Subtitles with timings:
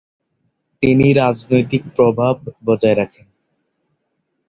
[0.83, 2.35] তিনি রাজনৈতিক প্রভাব
[2.65, 3.25] বজায় রাখেন।